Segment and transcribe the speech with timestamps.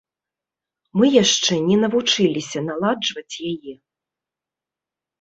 [1.01, 3.73] Мы яшчэ не навучыліся наладжваць яе.